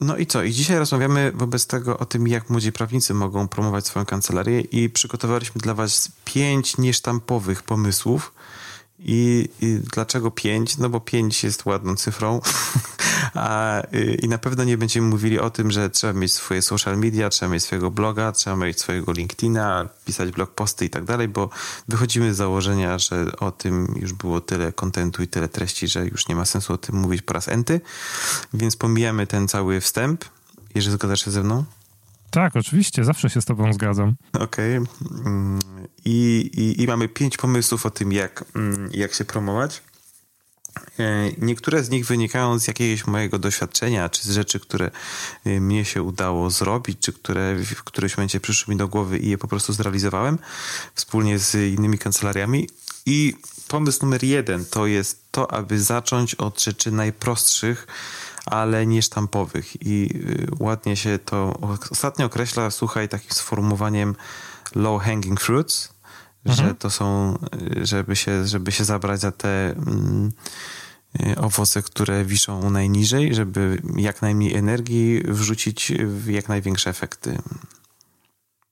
No 0.00 0.16
i 0.16 0.26
co? 0.26 0.42
I 0.42 0.52
dzisiaj 0.52 0.78
rozmawiamy 0.78 1.32
wobec 1.34 1.66
tego 1.66 1.98
o 1.98 2.04
tym, 2.04 2.28
jak 2.28 2.50
młodzi 2.50 2.72
prawnicy 2.72 3.14
mogą 3.14 3.48
promować 3.48 3.86
swoją 3.86 4.06
kancelarię 4.06 4.60
i 4.60 4.90
przygotowaliśmy 4.90 5.60
dla 5.60 5.74
was 5.74 6.12
pięć 6.24 6.78
niesztampowych 6.78 7.62
pomysłów, 7.62 8.32
i, 9.04 9.48
I, 9.60 9.80
dlaczego 9.92 10.30
5? 10.30 10.78
No 10.78 10.88
bo 10.88 11.00
5 11.00 11.44
jest 11.44 11.66
ładną 11.66 11.96
cyfrą. 11.96 12.40
A, 13.34 13.82
I 14.22 14.28
na 14.28 14.38
pewno 14.38 14.64
nie 14.64 14.78
będziemy 14.78 15.06
mówili 15.06 15.38
o 15.38 15.50
tym, 15.50 15.70
że 15.70 15.90
trzeba 15.90 16.12
mieć 16.12 16.32
swoje 16.32 16.62
social 16.62 16.98
media, 16.98 17.30
trzeba 17.30 17.52
mieć 17.52 17.62
swojego 17.62 17.90
bloga, 17.90 18.32
trzeba 18.32 18.56
mieć 18.56 18.80
swojego 18.80 19.12
LinkedIna, 19.12 19.88
pisać 20.04 20.30
blog 20.30 20.54
posty 20.54 20.84
i 20.84 20.90
tak 20.90 21.04
dalej, 21.04 21.28
bo 21.28 21.50
wychodzimy 21.88 22.34
z 22.34 22.36
założenia, 22.36 22.98
że 22.98 23.36
o 23.38 23.50
tym 23.50 23.94
już 23.96 24.12
było 24.12 24.40
tyle 24.40 24.72
kontentu 24.72 25.22
i 25.22 25.28
tyle 25.28 25.48
treści, 25.48 25.88
że 25.88 26.06
już 26.06 26.28
nie 26.28 26.36
ma 26.36 26.44
sensu 26.44 26.72
o 26.72 26.78
tym 26.78 26.96
mówić 26.96 27.22
po 27.22 27.32
raz 27.32 27.48
enty. 27.48 27.80
Więc 28.54 28.76
pomijamy 28.76 29.26
ten 29.26 29.48
cały 29.48 29.80
wstęp. 29.80 30.24
Jeżeli 30.74 30.94
zgadzasz 30.94 31.24
się 31.24 31.30
ze 31.30 31.42
mną? 31.42 31.64
Tak, 32.30 32.56
oczywiście, 32.56 33.04
zawsze 33.04 33.30
się 33.30 33.40
z 33.40 33.44
Tobą 33.44 33.72
zgadzam. 33.72 34.14
Okej. 34.32 34.78
Okay. 34.78 34.88
Mm, 35.24 35.58
I, 36.04 36.50
i, 36.54 36.82
I, 36.82 36.86
mamy 36.86 37.08
pięć 37.08 37.36
pomysłów 37.36 37.86
o 37.86 37.90
tym, 37.90 38.12
jak, 38.12 38.44
mm, 38.56 38.90
jak 38.92 39.14
się 39.14 39.24
promować. 39.24 39.82
E, 40.98 41.30
niektóre 41.38 41.84
z 41.84 41.90
nich 41.90 42.06
wynikają 42.06 42.58
z 42.58 42.66
jakiegoś 42.66 43.06
mojego 43.06 43.38
doświadczenia, 43.38 44.08
czy 44.08 44.22
z 44.22 44.30
rzeczy, 44.30 44.60
które 44.60 44.90
e, 45.44 45.60
mnie 45.60 45.84
się 45.84 46.02
udało 46.02 46.50
zrobić, 46.50 46.98
czy 47.00 47.12
które 47.12 47.54
w 47.54 47.84
którymś 47.84 48.16
momencie 48.16 48.40
przyszły 48.40 48.74
mi 48.74 48.78
do 48.78 48.88
głowy 48.88 49.18
i 49.18 49.28
je 49.28 49.38
po 49.38 49.48
prostu 49.48 49.72
zrealizowałem 49.72 50.38
wspólnie 50.94 51.38
z 51.38 51.54
innymi 51.54 51.98
kancelariami. 51.98 52.68
I 53.06 53.34
pomysł 53.68 53.98
numer 54.02 54.24
jeden 54.24 54.64
to 54.64 54.86
jest 54.86 55.30
to, 55.30 55.52
aby 55.52 55.80
zacząć 55.80 56.34
od 56.34 56.62
rzeczy 56.62 56.92
najprostszych, 56.92 57.86
ale 58.46 58.86
nie 58.86 59.02
sztampowych. 59.02 59.86
I 59.86 60.10
y, 60.14 60.46
ładnie 60.58 60.96
się 60.96 61.18
to 61.18 61.58
ostatnio 61.90 62.26
określa, 62.26 62.70
słuchaj, 62.70 63.08
takim 63.08 63.30
sformułowaniem 63.30 64.16
low 64.74 65.02
hanging 65.02 65.40
fruits, 65.40 65.88
mhm. 66.44 66.68
że 66.68 66.74
to 66.74 66.90
są, 66.90 67.38
żeby 67.82 68.16
się, 68.16 68.46
żeby 68.46 68.72
się 68.72 68.84
zabrać 68.84 69.20
za 69.20 69.32
te 69.32 69.70
mm, 69.70 70.32
owoce, 71.36 71.82
które 71.82 72.24
wiszą 72.24 72.70
najniżej, 72.70 73.34
żeby 73.34 73.82
jak 73.96 74.22
najmniej 74.22 74.56
energii 74.56 75.22
wrzucić 75.24 75.92
w 76.06 76.28
jak 76.28 76.48
największe 76.48 76.90
efekty. 76.90 77.38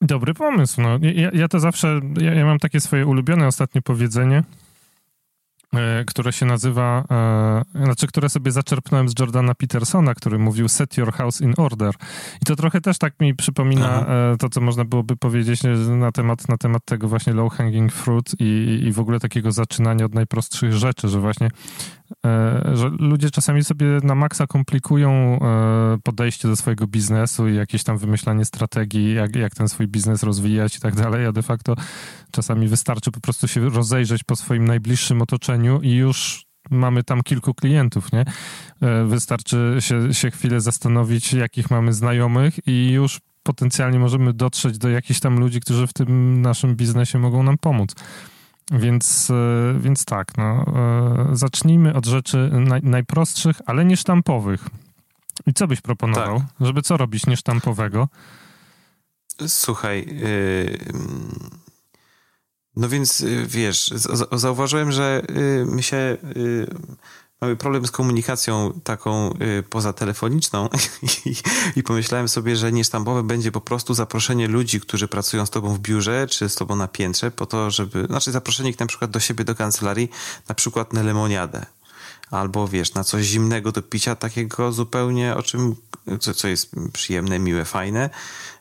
Dobry 0.00 0.34
pomysł. 0.34 0.80
No. 0.80 0.98
Ja, 1.02 1.30
ja 1.32 1.48
to 1.48 1.60
zawsze, 1.60 2.00
ja, 2.20 2.34
ja 2.34 2.46
mam 2.46 2.58
takie 2.58 2.80
swoje 2.80 3.06
ulubione 3.06 3.46
ostatnie 3.46 3.82
powiedzenie, 3.82 4.42
E, 5.74 6.04
które 6.04 6.32
się 6.32 6.46
nazywa, 6.46 7.04
e, 7.74 7.84
znaczy, 7.84 8.06
które 8.06 8.28
sobie 8.28 8.52
zaczerpnąłem 8.52 9.08
z 9.08 9.14
Jordana 9.18 9.54
Petersona, 9.54 10.14
który 10.14 10.38
mówił 10.38 10.68
set 10.68 10.96
your 10.96 11.12
house 11.12 11.40
in 11.40 11.54
order. 11.56 11.94
I 12.42 12.44
to 12.44 12.56
trochę 12.56 12.80
też 12.80 12.98
tak 12.98 13.20
mi 13.20 13.34
przypomina 13.34 13.88
Aha. 13.88 14.06
E, 14.12 14.36
to, 14.36 14.48
co 14.48 14.60
można 14.60 14.84
byłoby 14.84 15.16
powiedzieć 15.16 15.60
na 15.88 16.12
temat, 16.12 16.48
na 16.48 16.56
temat 16.56 16.84
tego 16.84 17.08
właśnie 17.08 17.32
low 17.32 17.52
hanging 17.52 17.92
fruit 17.92 18.34
i, 18.38 18.80
i 18.86 18.92
w 18.92 19.00
ogóle 19.00 19.20
takiego 19.20 19.52
zaczynania 19.52 20.04
od 20.04 20.14
najprostszych 20.14 20.72
rzeczy, 20.72 21.08
że 21.08 21.20
właśnie 21.20 21.50
E, 22.07 22.07
że 22.74 22.88
ludzie 22.98 23.30
czasami 23.30 23.64
sobie 23.64 23.86
na 24.02 24.14
maksa 24.14 24.46
komplikują 24.46 25.10
e, 25.10 25.98
podejście 26.04 26.48
do 26.48 26.56
swojego 26.56 26.86
biznesu 26.86 27.48
i 27.48 27.56
jakieś 27.56 27.84
tam 27.84 27.98
wymyślanie 27.98 28.44
strategii, 28.44 29.14
jak, 29.14 29.36
jak 29.36 29.54
ten 29.54 29.68
swój 29.68 29.88
biznes 29.88 30.22
rozwijać 30.22 30.76
i 30.76 30.80
tak 30.80 30.94
dalej, 30.94 31.26
a 31.26 31.32
de 31.32 31.42
facto 31.42 31.74
czasami 32.30 32.68
wystarczy 32.68 33.10
po 33.10 33.20
prostu 33.20 33.48
się 33.48 33.68
rozejrzeć 33.68 34.24
po 34.24 34.36
swoim 34.36 34.64
najbliższym 34.64 35.22
otoczeniu 35.22 35.80
i 35.80 35.92
już 35.92 36.46
mamy 36.70 37.04
tam 37.04 37.22
kilku 37.22 37.54
klientów, 37.54 38.12
nie? 38.12 38.24
E, 38.82 39.04
wystarczy 39.04 39.76
się, 39.80 40.14
się 40.14 40.30
chwilę 40.30 40.60
zastanowić, 40.60 41.32
jakich 41.32 41.70
mamy 41.70 41.92
znajomych 41.92 42.54
i 42.66 42.90
już 42.90 43.20
potencjalnie 43.42 43.98
możemy 43.98 44.32
dotrzeć 44.32 44.78
do 44.78 44.88
jakichś 44.88 45.20
tam 45.20 45.40
ludzi, 45.40 45.60
którzy 45.60 45.86
w 45.86 45.92
tym 45.92 46.42
naszym 46.42 46.76
biznesie 46.76 47.18
mogą 47.18 47.42
nam 47.42 47.58
pomóc. 47.58 47.94
Więc, 48.72 49.30
e, 49.30 49.78
więc 49.80 50.04
tak, 50.04 50.36
no, 50.36 50.64
e, 50.66 51.36
zacznijmy 51.36 51.94
od 51.94 52.06
rzeczy 52.06 52.50
naj, 52.52 52.80
najprostszych, 52.82 53.56
ale 53.66 53.84
niesztampowych. 53.84 54.68
I 55.46 55.54
co 55.54 55.66
byś 55.66 55.80
proponował, 55.80 56.38
tak. 56.38 56.66
żeby 56.66 56.82
co 56.82 56.96
robić 56.96 57.26
niesztampowego? 57.26 58.08
Słuchaj, 59.46 60.06
yy, 60.06 60.78
no 62.76 62.88
więc 62.88 63.20
y, 63.20 63.46
wiesz, 63.46 63.90
zauważyłem, 64.32 64.92
że 64.92 65.22
y, 65.30 65.64
my 65.66 65.82
się 65.82 66.16
y, 66.36 66.66
mamy 67.40 67.56
problem 67.56 67.86
z 67.86 67.90
komunikacją 67.90 68.80
taką 68.84 69.32
y, 69.32 69.62
pozatelefoniczną 69.62 70.68
I, 71.26 71.34
i 71.76 71.82
pomyślałem 71.82 72.28
sobie, 72.28 72.56
że 72.56 72.72
niesztampowe 72.72 73.22
będzie 73.22 73.52
po 73.52 73.60
prostu 73.60 73.94
zaproszenie 73.94 74.48
ludzi, 74.48 74.80
którzy 74.80 75.08
pracują 75.08 75.46
z 75.46 75.50
tobą 75.50 75.74
w 75.74 75.78
biurze, 75.78 76.26
czy 76.26 76.48
z 76.48 76.54
tobą 76.54 76.76
na 76.76 76.88
piętrze, 76.88 77.30
po 77.30 77.46
to, 77.46 77.70
żeby, 77.70 78.06
znaczy 78.06 78.32
zaproszenie 78.32 78.70
ich 78.70 78.80
na 78.80 78.86
przykład 78.86 79.10
do 79.10 79.20
siebie, 79.20 79.44
do 79.44 79.54
kancelarii, 79.54 80.10
na 80.48 80.54
przykład 80.54 80.92
na 80.92 81.02
lemoniadę. 81.02 81.66
Albo 82.30 82.68
wiesz, 82.68 82.94
na 82.94 83.04
coś 83.04 83.24
zimnego 83.24 83.72
do 83.72 83.82
picia, 83.82 84.14
takiego 84.14 84.72
zupełnie, 84.72 85.36
o 85.36 85.42
czym, 85.42 85.74
co, 86.20 86.34
co 86.34 86.48
jest 86.48 86.70
przyjemne, 86.92 87.38
miłe, 87.38 87.64
fajne, 87.64 88.10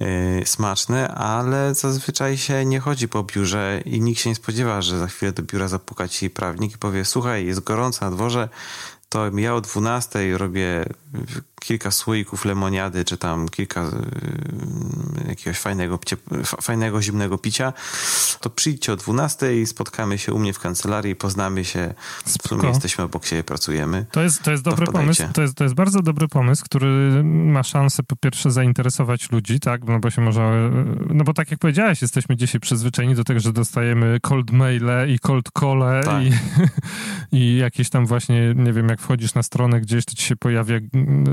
Y, 0.00 0.46
smaczne, 0.46 1.08
ale 1.08 1.74
zazwyczaj 1.74 2.36
się 2.36 2.64
nie 2.64 2.80
chodzi 2.80 3.08
po 3.08 3.22
biurze 3.22 3.82
i 3.84 4.00
nikt 4.00 4.20
się 4.20 4.30
nie 4.30 4.36
spodziewa, 4.36 4.82
że 4.82 4.98
za 4.98 5.06
chwilę 5.06 5.32
do 5.32 5.42
biura 5.42 5.68
zapuka 5.68 6.08
ci 6.08 6.30
prawnik 6.30 6.74
i 6.74 6.78
powie, 6.78 7.04
słuchaj, 7.04 7.46
jest 7.46 7.60
gorąco 7.60 8.04
na 8.04 8.16
dworze, 8.16 8.48
to 9.08 9.38
ja 9.38 9.54
o 9.54 9.60
12 9.60 10.38
robię 10.38 10.84
kilka 11.60 11.90
słoików 11.90 12.44
lemoniady, 12.44 13.04
czy 13.04 13.16
tam 13.16 13.48
kilka 13.48 13.82
y, 13.86 15.28
jakiegoś 15.28 15.58
fajnego, 15.58 15.98
fajnego, 16.44 17.02
zimnego 17.02 17.38
picia, 17.38 17.72
to 18.40 18.50
przyjdźcie 18.50 18.92
o 18.92 18.96
12 18.96 19.60
i 19.60 19.66
spotkamy 19.66 20.18
się 20.18 20.32
u 20.32 20.38
mnie 20.38 20.52
w 20.52 20.58
kancelarii, 20.58 21.16
poznamy 21.16 21.64
się, 21.64 21.94
w 22.24 22.48
sumie 22.48 22.68
jesteśmy 22.68 23.04
obok 23.04 23.26
siebie, 23.26 23.44
pracujemy. 23.44 24.06
To 24.10 24.22
jest, 24.22 24.42
to 24.42 24.50
jest 24.50 24.62
dobry 24.62 24.86
pomysł, 24.86 25.22
to 25.32 25.42
jest, 25.42 25.54
to 25.54 25.64
jest 25.64 25.74
bardzo 25.74 26.02
dobry 26.02 26.28
pomysł, 26.28 26.64
który 26.64 27.24
ma 27.24 27.62
szansę 27.62 28.02
po 28.02 28.16
pierwsze 28.16 28.50
zainteresować 28.50 29.30
ludzi, 29.30 29.60
tak, 29.60 29.84
no 29.84 29.98
bo 29.98 30.10
się 30.10 30.22
może, 30.22 30.70
no 31.14 31.24
bo 31.24 31.34
tak 31.34 31.50
jak 31.50 31.60
powiedziałeś, 31.60 32.02
jesteśmy 32.02 32.36
dzisiaj 32.36 32.60
przyzwyczajeni 32.60 33.14
do 33.14 33.24
tego, 33.24 33.40
że 33.40 33.52
dostajemy 33.52 34.18
cold 34.22 34.50
maile 34.50 35.08
i 35.08 35.18
cold 35.18 35.48
call 35.60 35.80
tak. 36.04 36.22
i, 36.22 36.30
i 37.38 37.56
jakieś 37.56 37.90
tam 37.90 38.06
właśnie, 38.06 38.54
nie 38.56 38.72
wiem, 38.72 38.88
jak 38.88 39.00
wchodzisz 39.00 39.34
na 39.34 39.42
stronę 39.42 39.80
gdzieś, 39.80 40.04
to 40.04 40.14
ci 40.14 40.22
się 40.22 40.36
pojawia 40.36 40.76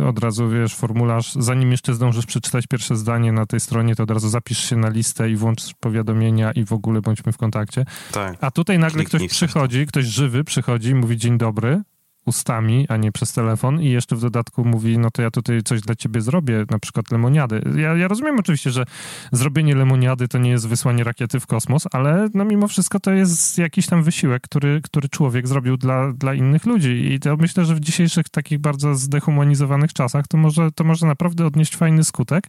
od 0.07 0.14
razu, 0.19 0.49
wiesz, 0.49 0.75
formularz, 0.75 1.33
zanim 1.33 1.71
jeszcze 1.71 1.93
zdążysz 1.93 2.25
przeczytać 2.25 2.67
pierwsze 2.67 2.95
zdanie 2.95 3.31
na 3.31 3.45
tej 3.45 3.59
stronie, 3.59 3.95
to 3.95 4.03
od 4.03 4.11
razu 4.11 4.29
zapisz 4.29 4.69
się 4.69 4.75
na 4.75 4.89
listę 4.89 5.29
i 5.29 5.35
włącz 5.35 5.73
powiadomienia 5.79 6.51
i 6.51 6.65
w 6.65 6.73
ogóle 6.73 7.01
bądźmy 7.01 7.31
w 7.31 7.37
kontakcie. 7.37 7.85
Tak. 8.11 8.37
A 8.41 8.51
tutaj 8.51 8.79
nagle 8.79 9.03
ktoś 9.03 9.27
przychodzi, 9.27 9.85
ktoś 9.85 10.05
żywy 10.05 10.43
przychodzi 10.43 10.89
i 10.89 10.95
mówi 10.95 11.17
dzień 11.17 11.37
dobry, 11.37 11.81
ustami, 12.25 12.85
a 12.89 12.97
nie 12.97 13.11
przez 13.11 13.33
telefon 13.33 13.81
i 13.81 13.89
jeszcze 13.89 14.15
w 14.15 14.21
dodatku 14.21 14.65
mówi, 14.65 14.97
no 14.97 15.11
to 15.11 15.21
ja 15.21 15.31
tutaj 15.31 15.63
coś 15.63 15.81
dla 15.81 15.95
ciebie 15.95 16.21
zrobię, 16.21 16.65
na 16.69 16.79
przykład 16.79 17.11
lemoniady. 17.11 17.61
Ja, 17.75 17.95
ja 17.95 18.07
rozumiem 18.07 18.39
oczywiście, 18.39 18.71
że 18.71 18.85
zrobienie 19.31 19.75
lemoniady 19.75 20.27
to 20.27 20.37
nie 20.37 20.49
jest 20.49 20.67
wysłanie 20.67 21.03
rakiety 21.03 21.39
w 21.39 21.47
kosmos, 21.47 21.83
ale 21.91 22.29
no 22.33 22.45
mimo 22.45 22.67
wszystko 22.67 22.99
to 22.99 23.11
jest 23.11 23.57
jakiś 23.57 23.87
tam 23.87 24.03
wysiłek, 24.03 24.43
który, 24.43 24.81
który 24.83 25.09
człowiek 25.09 25.47
zrobił 25.47 25.77
dla, 25.77 26.13
dla 26.13 26.33
innych 26.33 26.65
ludzi 26.65 27.13
i 27.13 27.19
to 27.19 27.37
myślę, 27.37 27.65
że 27.65 27.75
w 27.75 27.79
dzisiejszych 27.79 28.29
takich 28.29 28.59
bardzo 28.59 28.95
zdehumanizowanych 28.95 29.93
czasach 29.93 30.27
to 30.27 30.37
może, 30.37 30.71
to 30.71 30.83
może 30.83 31.05
naprawdę 31.05 31.45
odnieść 31.45 31.75
fajny 31.75 32.03
skutek. 32.03 32.47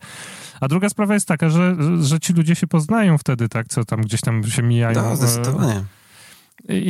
A 0.60 0.68
druga 0.68 0.88
sprawa 0.88 1.14
jest 1.14 1.28
taka, 1.28 1.48
że, 1.48 1.76
że 2.00 2.20
ci 2.20 2.32
ludzie 2.32 2.54
się 2.54 2.66
poznają 2.66 3.18
wtedy, 3.18 3.48
tak, 3.48 3.66
co 3.68 3.84
tam 3.84 4.00
gdzieś 4.00 4.20
tam 4.20 4.44
się 4.44 4.62
mijają. 4.62 5.02
No, 5.02 5.16
zdecydowanie. 5.16 5.82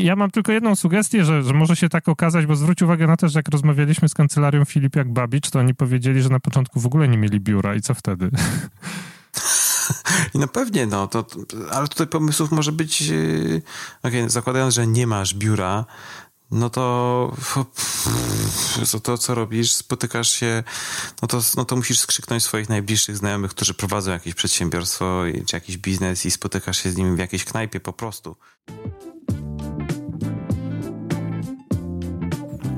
Ja 0.05 0.17
mam 0.17 0.31
tylko 0.31 0.53
jedną 0.53 0.77
sugestię, 0.77 1.25
że, 1.25 1.43
że 1.43 1.53
może 1.53 1.77
się 1.77 1.89
tak 1.89 2.09
okazać, 2.09 2.47
bo 2.47 2.57
zwróć 2.57 2.83
uwagę 2.83 3.07
na 3.07 3.17
to, 3.17 3.29
że 3.29 3.39
jak 3.39 3.49
rozmawialiśmy 3.49 4.09
z 4.09 4.15
kancelarią 4.15 4.65
Filipiak 4.65 5.12
Babicz, 5.12 5.51
to 5.51 5.59
oni 5.59 5.75
powiedzieli, 5.75 6.22
że 6.22 6.28
na 6.28 6.41
początku 6.41 6.81
w 6.81 6.87
ogóle 6.87 7.09
nie 7.09 7.19
mieli 7.19 7.41
biura 7.41 7.75
i 7.75 7.81
co 7.81 7.95
wtedy? 7.95 8.31
No 10.34 10.48
pewnie, 10.48 10.87
no, 10.87 11.07
to, 11.07 11.27
ale 11.71 11.89
tutaj 11.89 12.07
pomysłów 12.07 12.51
może 12.53 12.72
być, 12.72 13.01
yy, 13.01 13.63
okay, 14.03 14.31
zakładając, 14.31 14.75
że 14.75 14.87
nie 14.87 15.07
masz 15.07 15.34
biura, 15.34 15.84
no 16.51 16.71
to 16.71 17.37
to, 19.03 19.19
co 19.19 19.34
robisz, 19.34 19.75
spotykasz 19.75 20.28
się, 20.28 20.63
no 21.22 21.28
to, 21.28 21.41
no 21.57 21.65
to 21.65 21.77
musisz 21.77 21.99
skrzyknąć 21.99 22.42
swoich 22.42 22.69
najbliższych 22.69 23.16
znajomych, 23.16 23.51
którzy 23.51 23.75
prowadzą 23.75 24.10
jakieś 24.10 24.34
przedsiębiorstwo 24.34 25.22
czy 25.47 25.57
jakiś 25.57 25.78
biznes 25.78 26.27
i 26.27 26.31
spotykasz 26.31 26.83
się 26.83 26.91
z 26.91 26.97
nimi 26.97 27.16
w 27.16 27.19
jakiejś 27.19 27.45
knajpie 27.45 27.81
po 27.81 27.92
prostu. 27.92 28.37